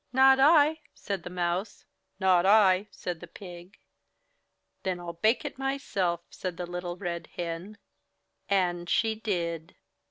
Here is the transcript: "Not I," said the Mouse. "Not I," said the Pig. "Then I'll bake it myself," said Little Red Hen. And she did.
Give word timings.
"Not 0.11 0.39
I," 0.39 0.79
said 0.95 1.21
the 1.21 1.29
Mouse. 1.29 1.85
"Not 2.19 2.43
I," 2.43 2.87
said 2.89 3.19
the 3.19 3.27
Pig. 3.27 3.77
"Then 4.81 4.99
I'll 4.99 5.13
bake 5.13 5.45
it 5.45 5.59
myself," 5.59 6.21
said 6.31 6.57
Little 6.57 6.97
Red 6.97 7.27
Hen. 7.35 7.77
And 8.49 8.89
she 8.89 9.13
did. 9.13 9.75